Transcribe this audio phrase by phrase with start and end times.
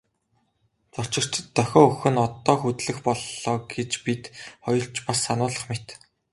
[0.95, 4.23] Зорчигчдод дохио өгөх нь одоо хөдлөх боллоо гэж бид
[4.65, 5.87] хоёрт ч бас сануулах мэт.